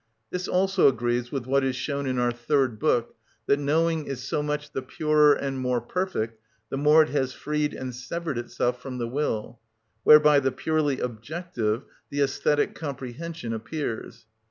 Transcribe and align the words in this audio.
This 0.31 0.47
also 0.47 0.87
agrees 0.87 1.31
with 1.31 1.45
what 1.45 1.63
is 1.63 1.75
shown 1.75 2.07
in 2.07 2.17
our 2.17 2.31
third 2.31 2.79
book, 2.79 3.13
that 3.45 3.59
knowing 3.59 4.07
is 4.07 4.19
so 4.23 4.41
much 4.41 4.71
the 4.71 4.81
purer 4.81 5.33
and 5.35 5.59
more 5.59 5.79
perfect 5.79 6.41
the 6.71 6.77
more 6.77 7.03
it 7.03 7.09
has 7.09 7.33
freed 7.33 7.75
and 7.75 7.93
severed 7.93 8.39
itself 8.39 8.81
from 8.81 8.97
the 8.97 9.07
will, 9.07 9.59
whereby 10.03 10.39
the 10.39 10.51
purely 10.51 10.99
objective, 10.99 11.83
the 12.09 12.17
æsthetic 12.17 12.73
comprehension 12.73 13.53
appears. 13.53 14.25